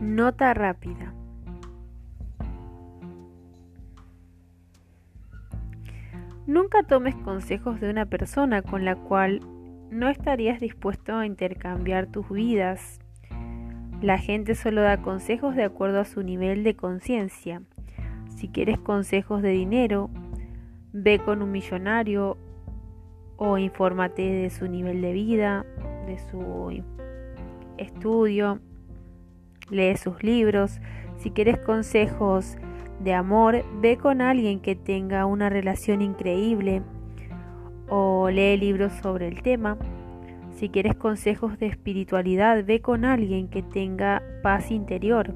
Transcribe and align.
Nota 0.00 0.54
rápida. 0.54 1.12
Nunca 6.46 6.84
tomes 6.84 7.16
consejos 7.16 7.80
de 7.80 7.90
una 7.90 8.06
persona 8.06 8.62
con 8.62 8.84
la 8.84 8.94
cual 8.94 9.40
no 9.90 10.08
estarías 10.08 10.60
dispuesto 10.60 11.16
a 11.16 11.26
intercambiar 11.26 12.06
tus 12.06 12.30
vidas. 12.30 13.00
La 14.00 14.18
gente 14.18 14.54
solo 14.54 14.82
da 14.82 15.02
consejos 15.02 15.56
de 15.56 15.64
acuerdo 15.64 15.98
a 15.98 16.04
su 16.04 16.22
nivel 16.22 16.62
de 16.62 16.76
conciencia. 16.76 17.62
Si 18.36 18.46
quieres 18.46 18.78
consejos 18.78 19.42
de 19.42 19.50
dinero, 19.50 20.10
ve 20.92 21.18
con 21.18 21.42
un 21.42 21.50
millonario 21.50 22.38
o 23.36 23.58
infórmate 23.58 24.22
de 24.22 24.50
su 24.50 24.68
nivel 24.68 25.02
de 25.02 25.12
vida, 25.12 25.66
de 26.06 26.18
su 26.18 26.84
estudio 27.78 28.60
lee 29.70 29.96
sus 29.96 30.22
libros. 30.22 30.80
Si 31.18 31.30
quieres 31.30 31.58
consejos 31.58 32.56
de 33.00 33.14
amor, 33.14 33.64
ve 33.80 33.96
con 33.96 34.20
alguien 34.20 34.60
que 34.60 34.74
tenga 34.74 35.26
una 35.26 35.48
relación 35.48 36.02
increíble 36.02 36.82
o 37.88 38.28
lee 38.30 38.56
libros 38.56 38.92
sobre 39.02 39.28
el 39.28 39.42
tema. 39.42 39.78
Si 40.56 40.68
quieres 40.68 40.96
consejos 40.96 41.58
de 41.58 41.66
espiritualidad, 41.66 42.64
ve 42.64 42.80
con 42.80 43.04
alguien 43.04 43.48
que 43.48 43.62
tenga 43.62 44.22
paz 44.42 44.70
interior. 44.70 45.34